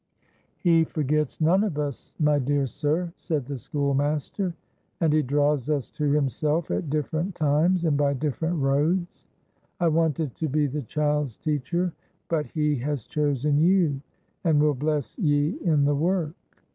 "He 0.57 0.83
forgets 0.83 1.39
none 1.39 1.63
of 1.63 1.77
us, 1.77 2.11
my 2.17 2.39
dear 2.39 2.65
sir," 2.65 3.13
said 3.17 3.45
the 3.45 3.59
schoolmaster, 3.59 4.55
"and 4.99 5.13
He 5.13 5.21
draws 5.21 5.69
us 5.69 5.91
to 5.91 6.09
Himself 6.09 6.71
at 6.71 6.89
different 6.89 7.35
times, 7.35 7.85
and 7.85 7.95
by 7.95 8.15
different 8.15 8.57
roads. 8.57 9.25
I 9.79 9.89
wanted 9.89 10.33
to 10.37 10.49
be 10.49 10.65
the 10.65 10.81
child's 10.81 11.37
teacher, 11.37 11.93
but 12.29 12.47
He 12.47 12.77
has 12.77 13.05
chosen 13.05 13.59
you, 13.59 14.01
and 14.43 14.59
will 14.59 14.73
bless 14.73 15.19
ye 15.19 15.55
in 15.63 15.85
the 15.85 15.93
work." 15.95 16.33